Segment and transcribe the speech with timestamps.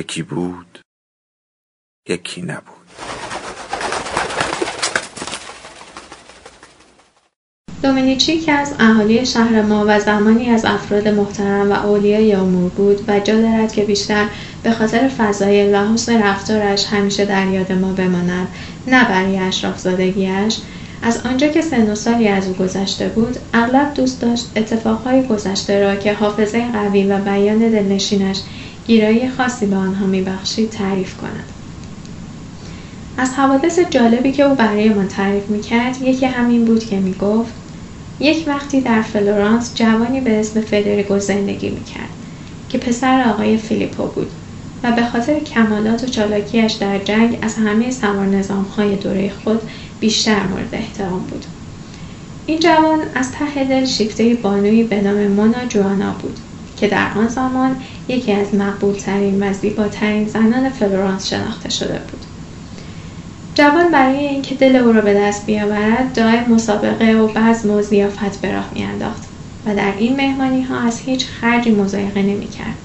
[0.00, 0.78] یکی بود
[2.08, 2.76] یکی نبود.
[7.82, 13.08] دومینیچی که از اهالی شهر ما و زمانی از افراد محترم و اولیای امور بود
[13.08, 14.28] و جا دارد که بیشتر
[14.62, 18.48] به خاطر فضایل و حسن رفتارش همیشه در یاد ما بماند
[18.86, 20.58] نه برای اشراف زادگیش
[21.02, 25.80] از آنجا که سن و سالی از او گذشته بود اغلب دوست داشت اتفاقهای گذشته
[25.80, 28.40] را که حافظه قوی و بیان دلنشینش
[28.90, 31.44] گیرایی خاصی به آنها میبخشید تعریف کند.
[33.18, 37.52] از حوادث جالبی که او برایمان تعریف می‌کرد یکی همین بود که می‌گفت
[38.20, 42.08] یک وقتی در فلورانس جوانی به اسم فدریگو زندگی می‌کرد
[42.68, 44.30] که پسر آقای فیلیپو بود
[44.82, 49.60] و به خاطر کمالات و چالاکیش در جنگ از همه سوار نظام های دوره خود
[50.00, 51.44] بیشتر مورد احترام بود.
[52.46, 56.38] این جوان از ته دل شیفته بانوی به نام مونا جوانا بود.
[56.80, 57.76] که در آن زمان
[58.08, 62.24] یکی از مقبولترین و زیباترین زنان فلورانس شناخته شده بود.
[63.54, 68.40] جوان برای اینکه دل او را به دست بیاورد دائم مسابقه و بزم و زیافت
[68.40, 69.22] به راه میانداخت
[69.66, 72.76] و در این مهمانی ها از هیچ خرجی مزایقه نمی‌کرد.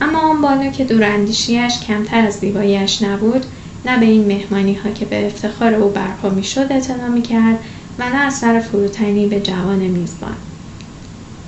[0.00, 3.44] اما آن بانو که دوراندیشیش کمتر از زیباییش نبود
[3.86, 7.58] نه به این مهمانی ها که به افتخار او برپا می‌شد اعتنا می‌کرد
[7.98, 10.36] و نه از سر فروتنی به جوان میزبان.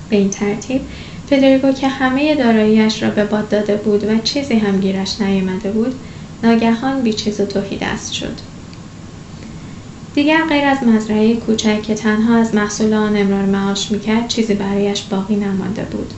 [0.09, 0.81] به این ترتیب
[1.29, 5.95] فدریگو که همه داراییش را به باد داده بود و چیزی هم گیرش نیامده بود
[6.43, 8.37] ناگهان بی چیز و توهی دست شد.
[10.15, 15.01] دیگر غیر از مزرعه کوچک که تنها از محصول آن امرار معاش می‌کرد چیزی برایش
[15.01, 16.13] باقی نمانده بود.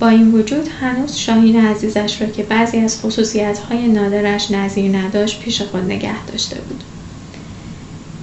[0.00, 5.62] با این وجود هنوز شاهین عزیزش را که بعضی از خصوصیتهای نادرش نظیر نداشت پیش
[5.62, 6.84] خود نگه داشته بود.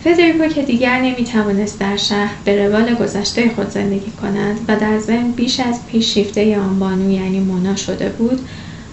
[0.03, 5.31] فدریکو که دیگر نمی‌توانست در شهر به روال گذشته خود زندگی کند و در ضمن
[5.31, 8.39] بیش از پیش شیفته آن بانو یعنی مونا شده بود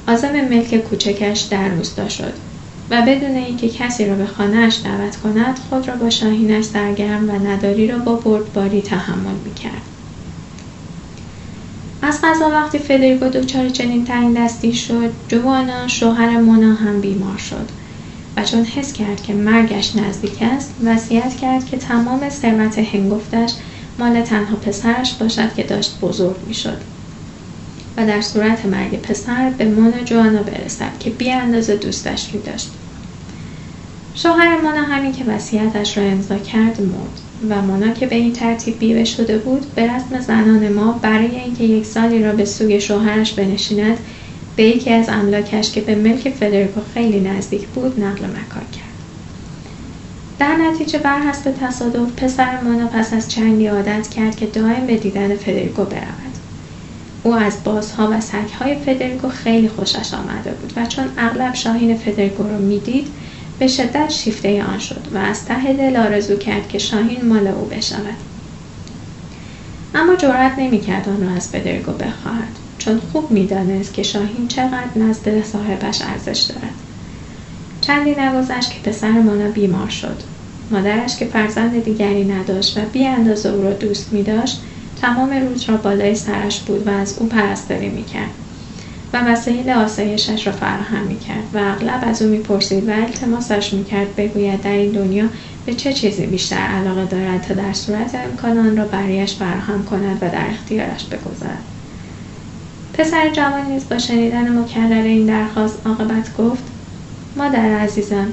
[0.09, 2.32] عازم ملک کوچکش در روستا شد
[2.91, 7.32] و بدون اینکه کسی را به خانهاش دعوت کند خود را با شاهینش سرگرم و
[7.32, 9.82] نداری را با بردباری تحمل می‌کرد.
[12.03, 17.79] از غذا وقتی فدریکو دچار چنین تنگ دستی شد جوانا شوهر مونا هم بیمار شد.
[18.44, 23.52] چون حس کرد که مرگش نزدیک است وصیت کرد که تمام ثروت هنگفتش
[23.98, 26.78] مال تنها پسرش باشد که داشت بزرگ می‌شد
[27.96, 32.70] و در صورت مرگ پسر به مونا جوانا برسد که بی اندازه دوستش می داشت.
[34.14, 38.78] شوهر مونا همین که وصیتش را امضا کرد مرد و مونا که به این ترتیب
[38.78, 43.32] بیوه شده بود به رسم زنان ما برای اینکه یک سالی را به سوی شوهرش
[43.32, 43.98] بنشیند
[44.56, 48.91] به یکی از املاکش که به ملک فدریکو خیلی نزدیک بود نقل مکان کرد.
[50.38, 54.97] در نتیجه بر حسب تصادف پسر مانا پس از چندی عادت کرد که دائم به
[54.97, 56.31] دیدن فدریکو برود.
[57.22, 62.43] او از بازها و سگهای فدریکو خیلی خوشش آمده بود و چون اغلب شاهین فدریکو
[62.43, 63.06] را می‌دید
[63.59, 67.65] به شدت شیفته آن شد و از ته دل آرزو کرد که شاهین مال او
[67.65, 68.17] بشود.
[69.94, 72.56] اما جرأت نمی‌کرد آن را از فدریکو بخواهد.
[72.80, 76.74] چون خوب می‌دانست که شاهین چقدر نزد صاحبش ارزش دارد.
[77.80, 80.16] چندی نگذشت که پسر مانا بیمار شد.
[80.70, 84.60] مادرش که فرزند دیگری نداشت و بی اندازه او را دوست می داشت
[85.00, 88.30] تمام روز را بالای سرش بود و از او پرستاری می کرد
[89.12, 93.72] و وسایل آسایشش را فراهم می کرد و اغلب از او می پرسید و التماسش
[93.72, 95.24] می کرد بگوید در این دنیا
[95.66, 100.19] به چه چیزی بیشتر علاقه دارد تا در صورت امکان آن را برایش فراهم کند
[100.20, 101.80] و در اختیارش بگذارد.
[103.00, 106.62] پسر جوان نیز با شنیدن مکرر این درخواست عاقبت گفت
[107.37, 108.32] مادر عزیزم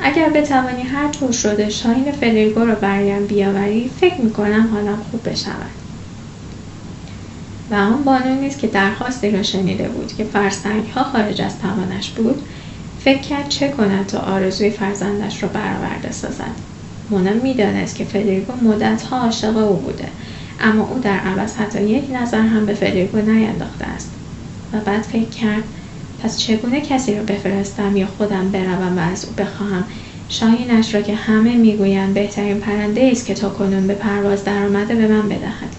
[0.00, 5.70] اگر بتوانی هر طور شده شاهین فدریگو را برایم بیاوری فکر می‌کنم حالم خوب بشود.
[7.70, 12.10] و آن بانو نیز که درخواستی را شنیده بود که فرسنگ ها خارج از توانش
[12.10, 12.42] بود
[12.98, 16.54] فکر کرد چه کند تا آرزوی فرزندش را برآورده سازد.
[17.10, 20.08] مونا می‌دانست که فدریگو مدتها عاشق او بوده
[20.60, 24.10] اما او در عوض حتی یک نظر هم به فدریگو نینداخته است.
[24.72, 25.64] و بعد فکر کرد
[26.22, 29.84] پس چگونه کسی را بفرستم یا خودم بروم و از او بخواهم؟
[30.28, 35.08] شاهینش را که همه می‌گویند بهترین پرنده است که تا کنون به پرواز درآمده به
[35.08, 35.76] من بدهد.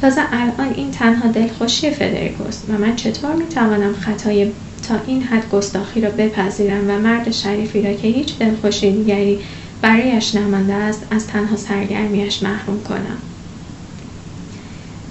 [0.00, 4.50] تازه الان این تنها دلخوشی فدریکوست و من چطور می‌توانم خطای
[4.88, 9.38] تا این حد گستاخی را بپذیرم و مرد شریفی را که هیچ دلخوشی دیگری
[9.82, 13.29] برایش نمانده است از تنها سرگرمیش محروم کنم؟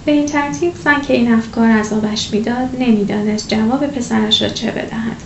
[0.04, 5.16] به این ترتیب زن که این افکار عذابش می‌داد نمی‌دانست جواب پسرش را چه بدهد.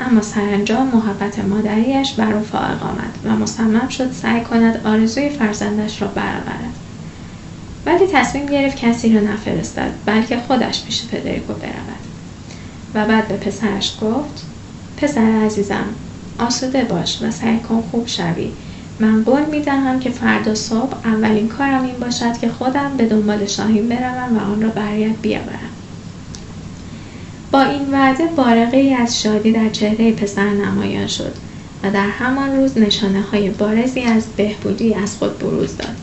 [0.00, 6.02] اما سرانجام محبت مادریش بر او فائق آمد و مصمم شد سعی کند آرزوی فرزندش
[6.02, 6.74] را برآورد.
[7.86, 12.06] ولی تصمیم گرفت کسی را نفرستد بلکه خودش پیش پدریکو برود.
[12.94, 14.46] و بعد به پسرش گفت
[14.96, 15.84] پسر عزیزم
[16.38, 18.52] آسوده باش و سعی کن خوب شوی.
[19.00, 23.46] من قول می دهم که فردا صبح اولین کارم این باشد که خودم به دنبال
[23.46, 25.70] شاهین بروم و آن را برایت بیاورم.
[27.50, 31.34] با این وعده بارقه ای از شادی در چهره پسر نمایان شد
[31.82, 35.96] و در همان روز نشانه های بارزی از بهبودی از خود بروز داد.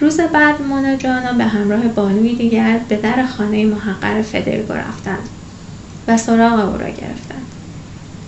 [0.00, 5.28] روز بعد مونا جانا به همراه بانوی دیگر به در خانه محقر فدرگو رفتند
[6.08, 7.46] و سراغ او را گرفتند.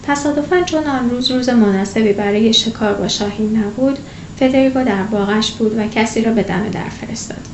[0.06, 3.98] تصادفا چون آن روز روز مناسبی برای شکار با شاهین نبود
[4.36, 7.46] فدریگو در باغش بود و کسی را به دم در فرستاد.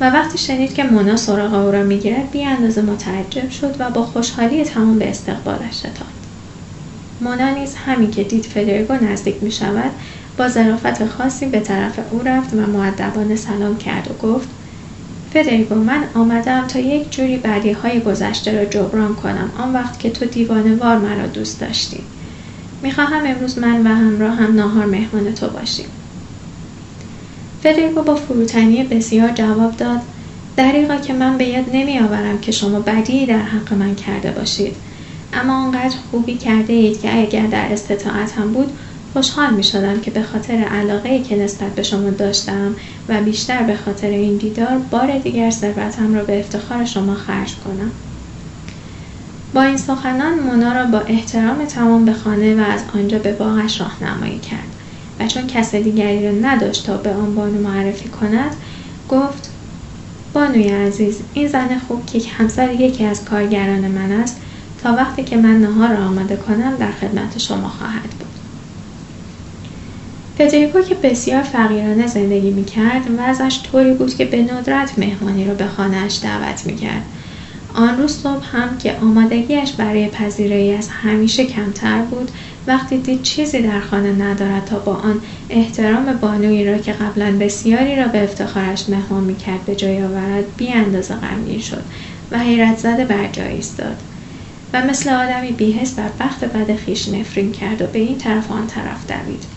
[0.00, 4.02] و وقتی شنید که مونا سراغ او را می‌گیرد بی اندازه متعجب شد و با
[4.02, 6.16] خوشحالی تمام به استقبالش شتافت
[7.20, 9.90] مونا نیز همین که دید فدریگو نزدیک می شود
[10.38, 14.48] با ظرافت خاصی به طرف او رفت و معدبانه سلام کرد و گفت
[15.36, 19.50] فدریگو من آمدم تا یک جوری بدی های گذشته را جبران کنم.
[19.58, 22.00] آن وقت که تو دیوانه وار مرا دوست داشتی.
[22.82, 25.86] می‌خواهم امروز من و همراه هم ناهار مهمان تو باشیم.
[27.62, 30.00] فدریگو با فروتنی بسیار جواب داد.
[30.56, 34.76] دریغا که من به یاد نمی آورم که شما بدی در حق من کرده باشید.
[35.34, 38.72] اما آنقدر خوبی کرده اید که اگر در استطاعت هم بود
[39.16, 42.76] خوشحال می شدم که به خاطر علاقه که نسبت به شما داشتم
[43.08, 47.90] و بیشتر به خاطر این دیدار بار دیگر ثروتم را به افتخار شما خرج کنم.
[49.54, 53.80] با این سخنان مونا را با احترام تمام به خانه و از آنجا به باغش
[53.80, 54.68] راهنمایی کرد
[55.20, 58.56] و چون کس دیگری را نداشت تا به آن بانو معرفی کند
[59.08, 59.50] گفت
[60.34, 64.40] بانوی عزیز این زن خوب که همسر یکی از کارگران من است
[64.82, 68.35] تا وقتی که من نهار را آماده کنم در خدمت شما خواهد بود.
[70.38, 75.66] فدریکو که بسیار فقیرانه زندگی می‌کرد ازش طوری بود که به ندرت مهمانی را به
[75.66, 77.02] خانهاش دعوت می‌کرد.
[77.74, 82.30] آن روز صبح هم که آمادگیش برای پذیرایی از همیشه کمتر بود
[82.66, 87.96] وقتی دید چیزی در خانه ندارد تا با آن احترام بانویی را که قبلا بسیاری
[87.96, 91.84] را به افتخارش مهمان می‌کرد به جای آورد بی اندازه غمگین شد
[92.30, 93.96] و حیرت زده بر جای ایستاد
[94.72, 98.66] و مثل آدمی بیهست بر بخت بد خیش نفرین کرد و به این طرف آن
[98.66, 99.55] طرف دوید.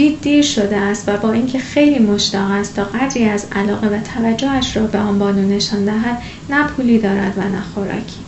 [0.00, 4.00] دید دیر شده است و با اینکه خیلی مشتاق است تا قدری از علاقه و
[4.00, 8.20] توجهش را به آن بانو نشان دهد نه پولی دارد و نه خوراکی.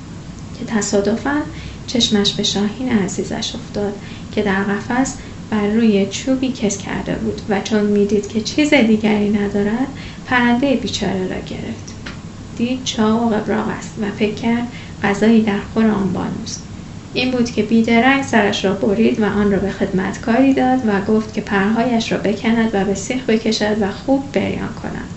[0.58, 1.42] که تصادفا
[1.86, 3.92] چشمش به شاهین عزیزش افتاد
[4.32, 5.16] که در قفس
[5.50, 9.88] بر روی چوبی کس کرده بود و چون می‌دید که چیز دیگری ندارد
[10.26, 11.94] پرنده بیچاره را گرفت.
[12.56, 14.68] دید چاق و قبراق است و فکر کرد
[15.02, 16.71] غذایی در خور آن بانوست.
[17.14, 21.34] این بود که بیدرنگ سرش را برید و آن را به خدمتکاری داد و گفت
[21.34, 25.08] که پرهایش را بکند و به سیخ بکشد و خوب بریان کند.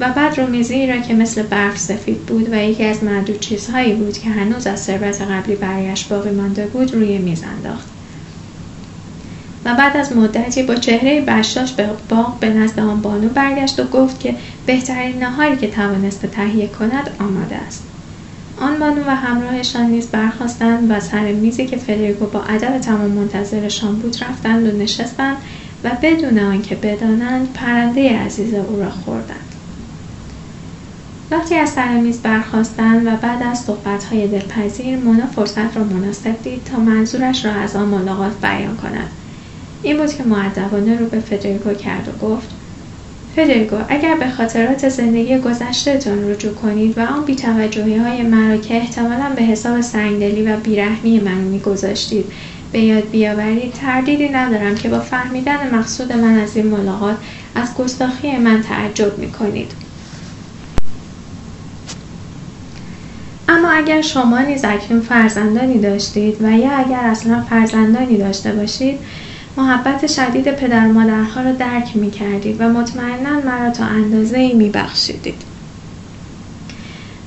[0.00, 4.18] و بعد رومیزی را که مثل برف سفید بود و یکی از معدود چیزهایی بود
[4.18, 7.88] که هنوز از ثروت قبلی برایش باقی مانده بود روی میز انداخت.
[9.64, 13.84] و بعد از مدتی با چهره بشاش به باغ به نزد آن بانو برگشت و
[13.84, 14.34] گفت که
[14.66, 17.93] بهترین نهاری که توانسته تهیه کند آماده است.
[18.60, 23.96] آن بانو و همراهشان نیز برخواستند و سر میزی که فدریکو با ادب تمام منتظرشان
[23.96, 25.36] بود رفتند و نشستند
[25.84, 29.54] و بدون آنکه بدانند پرنده عزیز او را خوردند.
[31.30, 36.64] وقتی از سر میز برخواستند و بعد از صحبتهای دلپذیر مونا فرصت را مناسب دید
[36.64, 39.10] تا منظورش را از آن ملاقات بیان کند.
[39.82, 42.53] این بود که معدبانه رو به فدریکو کرد و گفت
[43.36, 49.30] فدریگو اگر به خاطرات زندگی گذشتهتان رجوع کنید و آن بیتوجهی های مرا که احتمالا
[49.36, 52.24] به حساب سنگدلی و بیرحمی من میگذاشتید
[52.72, 57.16] به یاد بیاورید تردیدی ندارم که با فهمیدن مقصود من از این ملاقات
[57.54, 59.72] از گستاخی من تعجب می کنید.
[63.48, 68.98] اما اگر شما نیز اکنون فرزندانی داشتید و یا اگر اصلا فرزندانی داشته باشید
[69.56, 74.70] محبت شدید پدر مادرها را درک می کردید و مطمئنا مرا تا اندازه ای می
[74.70, 75.42] بخشیدید.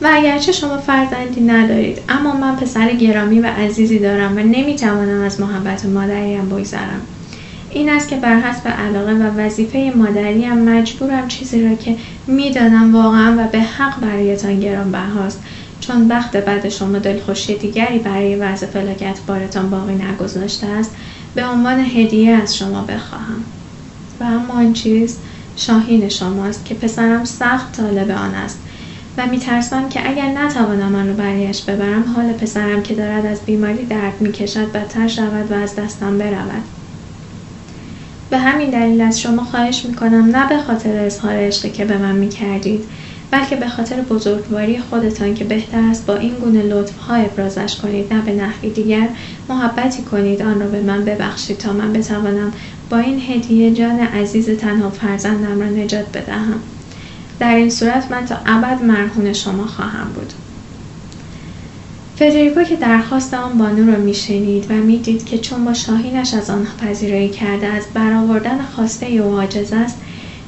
[0.01, 5.21] و اگرچه شما فرزندی ندارید اما من پسر گرامی و عزیزی دارم و نمی توانم
[5.21, 7.01] از محبت مادریم بگذرم
[7.69, 11.95] این است که بر حسب علاقه و وظیفه مادریم مجبورم چیزی را که
[12.27, 15.39] می‌دانم واقعا و به حق برایتان گرانبهاست
[15.79, 20.95] چون بخت بعد شما دلخوشی دیگری برای وضع فلاکت بارتان باقی نگذاشته است
[21.35, 23.45] به عنوان هدیه از شما بخواهم.
[24.19, 25.19] و اما آن چیز
[25.55, 28.59] شاهین شماست که پسرم سخت طالب آن است
[29.17, 33.85] و میترسم که اگر نتوانم آن را برایش ببرم حال پسرم که دارد از بیماری
[33.85, 36.63] درد می‌کشد بدتر شود و از دستم برود.
[38.29, 42.15] به همین دلیل از شما خواهش می‌کنم نه به خاطر اظهار عشقی که به من
[42.15, 42.89] می‌کردید
[43.31, 48.13] بلکه به خاطر بزرگواری خودتان که بهتر است با این گونه لطف ها ابرازش کنید
[48.13, 49.09] نه به نحوی دیگر.
[49.49, 52.53] محبتی کنید آن را به من ببخشید تا من بتوانم
[52.89, 56.59] با این هدیه جان عزیز تنها فرزندم را نجات بدهم.
[57.39, 60.33] در این صورت من تا ابد مرهون شما خواهم بود.
[62.15, 66.67] فدریکو که درخواست آن بانو را میشنید و می‌دید که چون با شاهینش از آن
[66.81, 69.97] پذیرایی کرده از برآوردن خواسته او عاجز است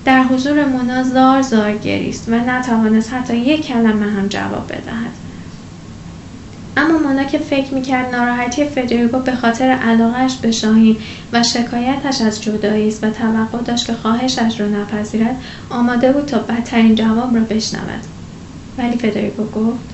[0.05, 5.11] در حضور مونا زار زار گریست و نتوانست حتی یک کلمه هم جواب بدهد.
[6.77, 10.97] اما مونا که فکر می‌کرد ناراحتی فدریکو به خاطر علاقهش به شاهین
[11.33, 15.35] و شکایتش از جدایی است و توقع داشت که خواهشش را نپذیرد
[15.69, 18.03] آماده بود تا بدترین جواب را بشنود.
[18.77, 19.89] ولی فدریکو گفت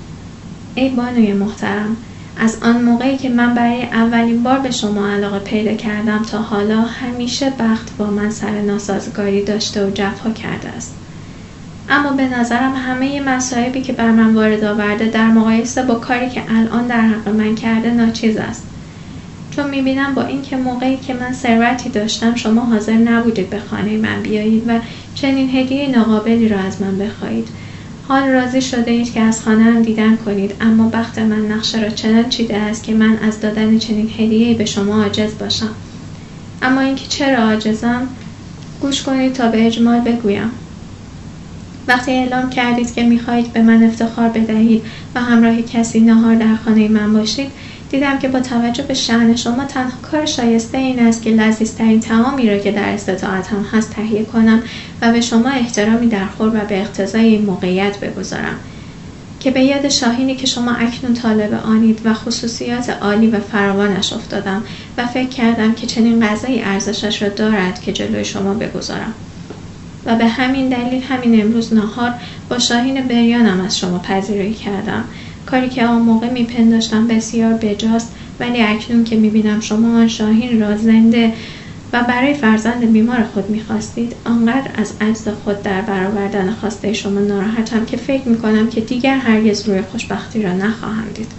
[0.76, 1.98] ای بانوی محترم
[2.38, 6.82] از آن موقعی که من برای اولین بار به شما علاقه پیدا کردم تا حالا
[6.82, 10.96] همیشه بخت با من سر ناسازگاری داشته و جفا کرده است.
[11.90, 16.42] اما به نظرم همه مصائبی که بر من وارد آورده در مقایسه با کاری که
[16.50, 18.64] الان در حق من کرده ناچیز است.
[19.52, 24.22] چون می‌بینم با اینکه موقعی که من ثروتی داشتم شما حاضر نبودید به خانه من
[24.22, 24.80] بیایید و
[25.16, 27.48] چنین هدیه ناقابلی را از من بخواهید.
[28.08, 31.90] حال راضی شده اید که از خانه هم دیدن کنید اما بخت من نقشه را
[31.90, 35.70] چنان چیده است که من از دادن چنین هدیه به شما عاجز باشم.
[36.62, 38.08] اما اینکه چرا عاجزم
[38.82, 40.52] گوش کنید تا به اجمال بگویم.
[41.88, 44.82] وقتی اعلام کردید که می‌خواهید به من افتخار بدهید
[45.16, 47.52] و همراه کسی نهار در خانه من باشید
[47.92, 52.50] دیدم که با توجه به شعن شما تنها کار شایسته این است که لذیذترین تعامی
[52.50, 54.64] را که در استطاعتم هست تهیه کنم
[55.02, 58.56] و به شما احترامی در خور و به اقتضای این موقعیت بگذارم.
[59.40, 64.64] که به یاد شاهینی که شما اکنون طالب آنید و خصوصیات عالی و فراوانش افتادم
[64.98, 69.14] و فکر کردم که چنین غذایی ارزشش را دارد که جلوی شما بگذارم.
[70.06, 72.14] و به همین دلیل همین امروز نهار
[72.50, 75.04] با شاهین بریانم از شما پذیرایی کردم.
[75.46, 80.78] کاری که آن موقع میپنداشتم بسیار بجاست ولی اکنون که می‌بینم شما آن شاهین را
[80.78, 81.34] زنده
[81.94, 87.86] و برای فرزند بیمار خود می‌خواستید آنقدر از عجز خود در برآوردن خواسته شما ناراحتم
[87.86, 91.32] که فکر می‌کنم که دیگر هرگز روی خوشبختی را نخواهم دید.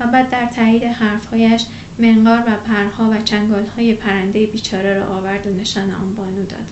[0.00, 1.66] و بعد در تایید حرفهایش
[1.98, 6.70] منقار و پرها و چنگالهای پرنده بیچاره را آورد و نشان آن بانو داد.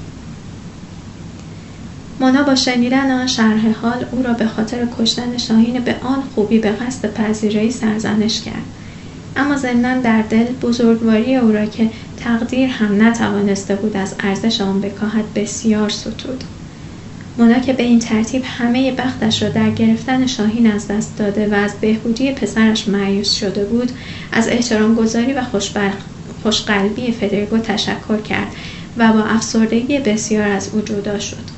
[2.22, 6.58] مانا با شنیدن آن شرح حال او را به خاطر کشتن شاهین به آن خوبی
[6.58, 8.62] به قصد پذیرایی سرزنش کرد.
[9.36, 11.90] اما ضمنا در دل بزرگواری او را که
[12.24, 16.44] تقدیر هم نتوانسته بود از ارزش آن بکاهد بسیار ستود.
[17.38, 21.54] مونا که به این ترتیب همه بختش را در گرفتن شاهین از دست داده و
[21.54, 23.92] از بهبودی پسرش معیوس شده بود
[24.32, 25.42] از احترام گذاری و
[26.42, 28.48] خوشقلبی فدرگو تشکر کرد
[28.96, 31.51] و با افسردگی بسیار از او جدا شد.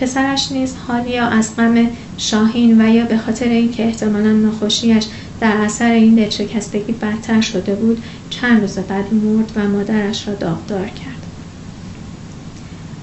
[0.00, 1.86] پسرش نیز حال یا از غم
[2.18, 5.04] شاهین و یا به خاطر اینکه احتمالا ناخوشیش
[5.40, 10.86] در اثر این دلشکستگی بدتر شده بود چند روز بعد مرد و مادرش را داغدار
[10.86, 11.18] کرد.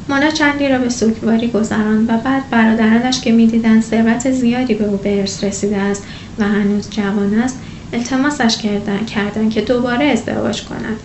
[0.10, 4.98] مونا چندی را به سوگواری گذراند و بعد برادرانش که می‌دیدند ثروت زیادی به او
[4.98, 6.04] به ارث رسیده است
[6.40, 7.60] و هنوز جوان است
[7.94, 11.00] التماسش کردند کردن که دوباره ازدواج کند.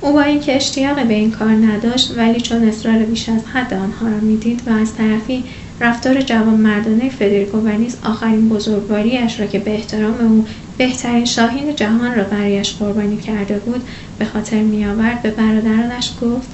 [0.00, 4.08] او با اینکه اشتیاق به این کار نداشت ولی چون اصرار بیش از حد آنها
[4.08, 5.44] را می‌دید و از طرفی
[5.80, 10.46] رفتار جوان مردانه فدریکو و نیز آخرین بزرگواریش را که به احترام او
[10.78, 13.82] بهترین شاهین جهان را برایش قربانی کرده بود
[14.18, 16.48] به خاطر میآورد به برادرانش گفت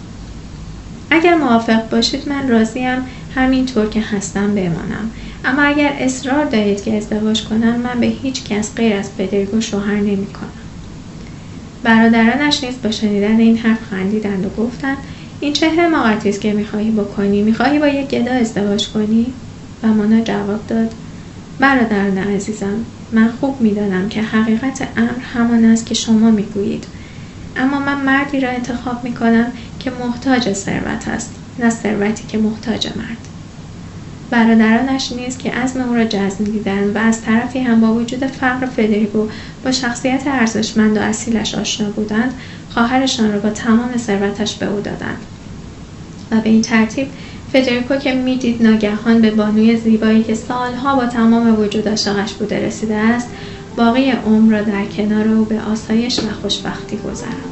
[1.10, 2.98] اگر موافق باشید من راضیم
[3.34, 5.10] همینطور که هستم بمانم
[5.44, 9.96] اما اگر اصرار دارید که ازدواج کنم من به هیچ کس غیر از فدریکو شوهر
[9.96, 10.61] نمی کنم.
[11.82, 14.96] برادرانش نیز با شنیدن این حرف خندیدند و گفتند
[15.40, 19.34] این چه حماقتی است که می‌خواهی بکنی می‌خواهی با یک گدا ازدواج کنی؟
[19.82, 20.94] و مانا جواب داد
[21.58, 26.86] برادران عزیزم من خوب می‌دانم که حقیقت امر همان است که شما می‌گویید.
[27.56, 33.31] اما من مردی را انتخاب می‌کنم که محتاج ثروت است نه ثروتی که محتاج مرد.
[34.32, 38.66] برادرانش نیز که عزم او را جزم دیدند و از طرفی هم با وجود فقر
[38.66, 39.28] فدریگو
[39.64, 42.34] با شخصیت ارزشمند و اصیلش آشنا بودند
[42.70, 45.18] خواهرشان را با تمام ثروتش به او دادند.
[46.30, 47.06] و به این ترتیب
[47.52, 52.96] فدریکو که می‌دید ناگهان به بانوی زیبایی که سالها با تمام وجود عاشقش بوده رسیده
[52.96, 53.28] است
[53.76, 57.51] باقی عمر را در کنار او به آسایش و خوشبختی گذراند.